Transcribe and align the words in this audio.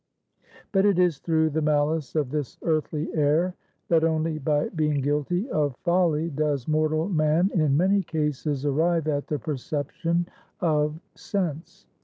But 0.71 0.83
it 0.87 0.97
is 0.97 1.19
through 1.19 1.51
the 1.51 1.61
malice 1.61 2.15
of 2.15 2.31
this 2.31 2.57
earthly 2.63 3.13
air, 3.13 3.53
that 3.89 4.03
only 4.03 4.39
by 4.39 4.69
being 4.69 4.99
guilty 4.99 5.47
of 5.51 5.75
Folly 5.83 6.31
does 6.31 6.67
mortal 6.67 7.07
man 7.07 7.51
in 7.53 7.77
many 7.77 8.01
cases 8.01 8.65
arrive 8.65 9.07
at 9.07 9.27
the 9.27 9.37
perception 9.37 10.27
of 10.59 10.99
Sense. 11.13 11.85